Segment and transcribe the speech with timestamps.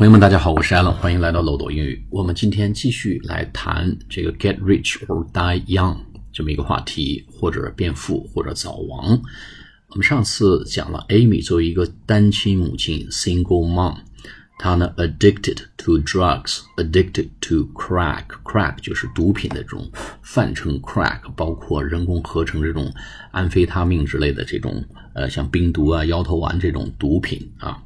[0.00, 2.02] 朋友们，大家好，我是 Allen，欢迎来到漏斗英语。
[2.08, 5.94] 我们今天继续来谈这个 “get rich or die young”
[6.32, 9.20] 这么一个话题，或者变富，或者早亡。
[9.88, 13.98] 我们上次讲了 Amy 作为一个单亲母亲 （single mom），
[14.58, 19.86] 她呢 addicted to drugs，addicted to crack，crack 就是毒品的这种
[20.22, 22.90] 泛称，crack 包括人工合成这种
[23.32, 24.82] 安非他命之类的这种
[25.14, 27.82] 呃像冰毒啊、摇头丸这种毒品啊。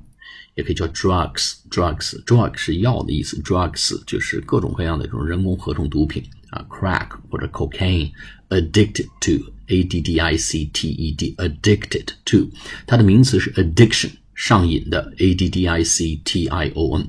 [0.54, 12.48] 也可以叫 drugs，drugs，drug 是药的意思，drugs 就是各种各样的这种人工合成毒品啊，crack 或者 cocaine，addicted to，a d d i c t e d，addicted to，
[12.86, 17.08] 它的名词是 addiction，上瘾的，a d d i c t i o n。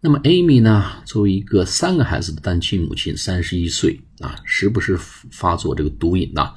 [0.00, 6.52] 那么 Amy 呢，作为一个三个孩子的单亲母亲，三十一岁啊，时不时发作这个毒瘾呐，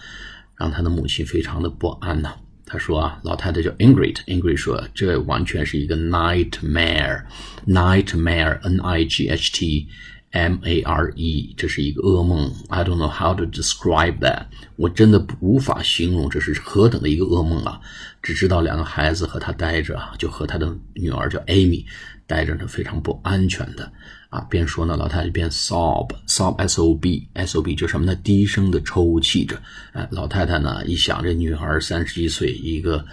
[0.57, 2.35] 让她的母亲非常的不安呐。
[2.65, 9.89] 他说啊，老太太叫 Ingrid，Ingrid 说这完全是一个 nightmare，nightmare，n i g h t
[10.31, 12.49] m a r e，这是一个噩梦。
[12.69, 14.45] I don't know how to describe that，
[14.77, 17.81] 我真的无法形容这是何等的一个噩梦啊！
[18.21, 21.83] 只知道两个孩子和他待着，就和他的女儿叫 Amy
[22.25, 23.91] 待着呢，非常不安全的。
[24.31, 28.15] 啊，边说呢，老太太边 sob，sob s o b s o b 就什么呢？
[28.15, 29.61] 低声的抽泣着。
[29.93, 33.05] 哎，老太太呢一想，这女孩三十一岁，一个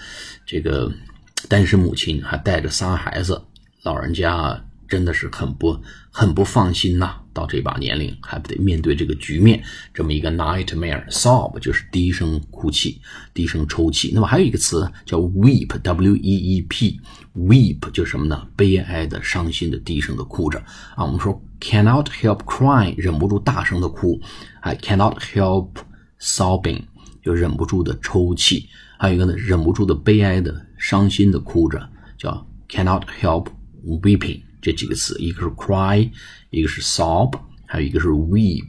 [0.47, 0.91] 这个
[1.49, 3.43] 单身母亲，还带着仨孩子，
[3.83, 4.65] 老人家。
[4.89, 5.79] 真的是很不
[6.11, 7.21] 很不放心呐！
[7.39, 9.63] 到这把年龄还不得面对这个局面，
[9.95, 13.01] 这么一个 nightmare，sob 就是低声哭泣、
[13.33, 14.11] 低声抽泣。
[14.13, 18.45] 那么还有一个词叫 weep，w e e p，weep 就是什么呢？
[18.57, 20.59] 悲哀的、伤心的、低声的哭着
[20.97, 21.05] 啊。
[21.05, 24.19] 我们说 cannot help crying，忍不住大声的哭；
[24.61, 25.69] 还 cannot help
[26.21, 26.83] sobbing，
[27.23, 28.69] 就忍不住的抽泣。
[28.99, 33.47] 还有一个呢，忍不住的悲哀的、伤心的哭着，叫 cannot help
[33.87, 34.41] weeping。
[34.61, 36.11] 这几个词，一个是 cry，
[36.51, 38.69] 一个是 sob，还有一个是 weep，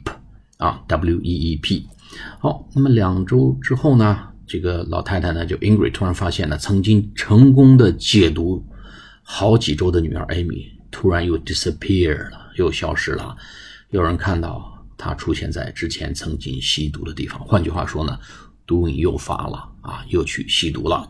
[0.58, 1.86] 啊，w e e p。
[2.38, 8.66] 好，那么两周之后呢，这个老太太呢，就 Ingrid 突然发现了，曾经成功的解毒
[9.22, 13.36] 好几周的女儿 Amy，突然又 disappear 了，又消失了。
[13.90, 18.18] 有人看到她出现在之前曾经吸毒的地方，换句话说呢，
[18.66, 21.08] 毒瘾又发了啊，又去吸毒了。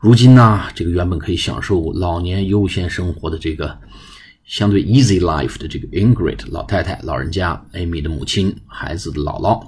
[0.00, 3.76] 如今呢，这个原本可以享受老年悠闲生活的这个
[4.44, 9.60] 相对 easy life 的这个 Ingrid 老太太，老人家 Amy 的母亲，孩子的姥姥，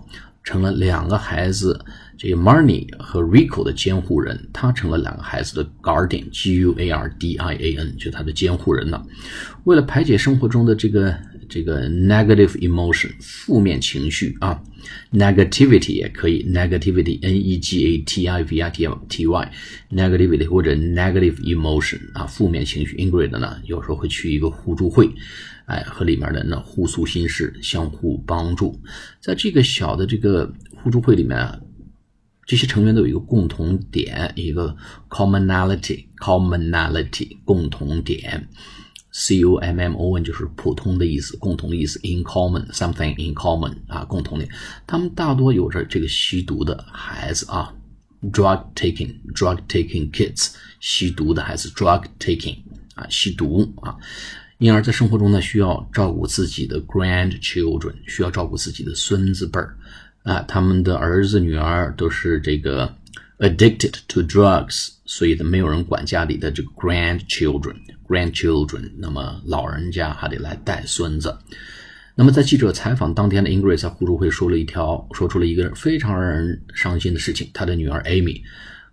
[0.44, 1.84] 成了两个孩子
[2.16, 4.48] 这个 Marnie 和 Rico 的监护人。
[4.52, 9.04] 他成了两个孩子的 guardian，G U A R D I A N，就他的监护人了。
[9.64, 11.12] 为了排解生活中的这个。
[11.50, 14.62] 这个 negative emotion 负面情绪啊
[15.12, 22.96] ，negativity 也可以，negativity，n e g a t i v i t t y，negativity 或者 negative emotion 啊，负面情绪。
[22.96, 25.10] Ingrid 呢，有时候会去一个互助会，
[25.66, 28.80] 哎，和里面的人互诉心事，相互帮助。
[29.20, 31.58] 在这个小的这个互助会里面啊，
[32.46, 34.76] 这些成员都有一个共同点，一个
[35.08, 38.48] commonality，commonality 共同点。
[39.12, 41.98] C O M M O N 就是普通的意思，共同的意思。
[42.04, 44.46] In common，something in common 啊，共同的。
[44.86, 47.74] 他们大多有着这个吸毒的孩子啊
[48.32, 52.58] ，drug taking，drug taking kids，吸毒的孩子，drug taking
[52.94, 53.96] 啊，吸毒啊。
[54.58, 59.74] 因而，在生活中呢，需要照顾自己的 grandchildren，需要照顾自己的孙子辈儿
[60.22, 60.42] 啊。
[60.42, 62.94] 他们的儿子女儿都是这个
[63.40, 67.76] addicted to drugs，所以呢，没有人管家里的这个 grandchildren。
[68.06, 71.36] grandchildren，那么老人家还得来带孙子。
[72.16, 78.42] 那么在记者采访当天的 Ingrid 在互助会说了一条，说出了一个非常让人伤心的事情：他的女儿 Amy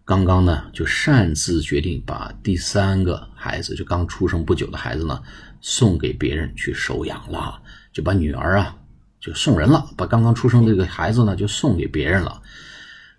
[0.06, 5.22] 刚刚呢就擅自决定把第三个孩子，就刚出生不久的孩子呢
[5.60, 7.60] 送给别人去收养了，
[7.92, 8.78] 就把女儿啊
[9.20, 12.42] 就送人了，把刚刚出生这个孩子呢就送给别人了。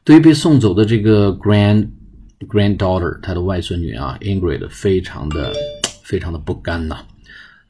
[0.08, 1.86] 对于被送走的这个 grand
[2.48, 5.52] granddaughter，他的外孙女啊，Ingrid 非常的。
[6.02, 7.04] 非常的不甘呐，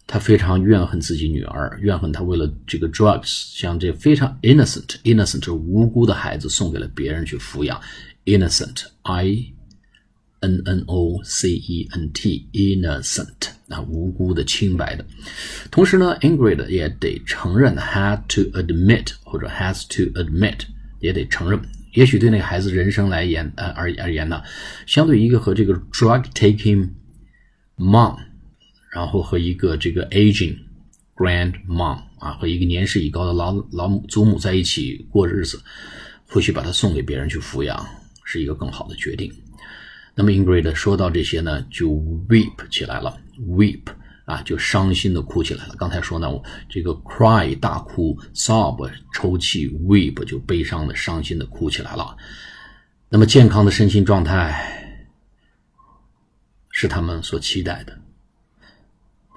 [0.07, 7.81] 他非常怨恨自己女儿，怨恨他为了这个 drugs，将这非常 innocent，innocent 无辜的孩子送给了别人去抚养
[8.27, 9.53] ，innocent，i
[10.39, 15.05] n n o c e n t，innocent 啊，无辜的、清白的。
[15.73, 20.61] 同时呢，Ingrid 也得承认，had to admit 或者 has to admit
[21.01, 21.61] 也得承认，
[21.93, 24.43] 也许对那个孩子人生来言呃而而言呢，
[24.87, 26.91] 相对一个和这个 drug taking
[27.77, 28.17] mom。
[28.91, 30.57] 然后和一个这个 aging
[31.15, 35.61] grandmom 啊，和一个年事已高的老老母祖母在一起过日子，
[36.27, 37.87] 或许把他送给别人去抚养，
[38.25, 39.31] 是一个更好的决定。
[40.15, 41.91] 那么 Ingrid 说到这些呢，就
[42.29, 43.15] weep 起来了
[43.47, 43.83] ，weep
[44.29, 45.75] 啊，就伤心的哭起来了。
[45.79, 52.15] 刚才说呢，我这个 cry 大哭，sob 抽泣，weep 就悲伤的、伤心的哭起来了。
[53.09, 54.63] 那么健康的身心状态
[56.71, 57.99] 是他们所期待的，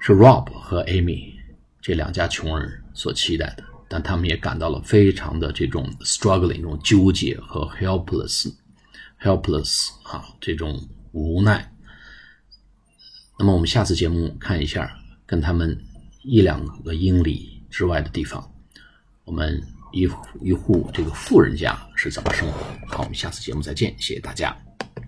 [0.00, 1.32] 是 Rob 和 Amy
[1.80, 11.71] 这两家穷人所期待的，但他们也感到了非常的这种 struggling，这种纠结和 helpless，helpless 啊，这种无奈。
[13.42, 14.96] 那么我们下次节目看一下，
[15.26, 15.76] 跟他们
[16.22, 18.48] 一两个英里之外的地方，
[19.24, 19.60] 我们
[19.90, 20.08] 一
[20.40, 22.60] 一户这个富人家是怎么生活。
[22.86, 24.56] 好，我们下次节目再见，谢谢大家。